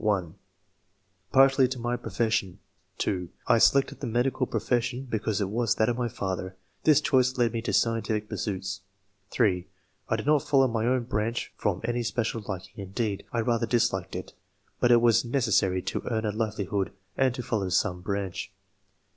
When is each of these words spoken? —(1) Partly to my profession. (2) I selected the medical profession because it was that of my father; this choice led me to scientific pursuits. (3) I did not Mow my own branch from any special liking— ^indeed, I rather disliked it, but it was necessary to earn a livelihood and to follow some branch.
—(1) 0.01 0.33
Partly 1.31 1.67
to 1.67 1.77
my 1.77 1.95
profession. 1.95 2.57
(2) 2.97 3.29
I 3.45 3.59
selected 3.59 3.99
the 3.99 4.07
medical 4.07 4.47
profession 4.47 5.05
because 5.07 5.39
it 5.39 5.47
was 5.49 5.75
that 5.75 5.89
of 5.89 5.97
my 5.99 6.07
father; 6.07 6.55
this 6.85 7.01
choice 7.01 7.37
led 7.37 7.53
me 7.53 7.61
to 7.61 7.71
scientific 7.71 8.27
pursuits. 8.27 8.81
(3) 9.29 9.67
I 10.09 10.15
did 10.15 10.25
not 10.25 10.51
Mow 10.51 10.67
my 10.67 10.87
own 10.87 11.03
branch 11.03 11.53
from 11.55 11.81
any 11.83 12.01
special 12.01 12.41
liking— 12.47 12.83
^indeed, 12.91 13.25
I 13.31 13.41
rather 13.41 13.67
disliked 13.67 14.15
it, 14.15 14.33
but 14.79 14.89
it 14.91 15.01
was 15.01 15.23
necessary 15.23 15.83
to 15.83 16.01
earn 16.09 16.25
a 16.25 16.31
livelihood 16.31 16.91
and 17.15 17.35
to 17.35 17.43
follow 17.43 17.69
some 17.69 18.01
branch. 18.01 18.51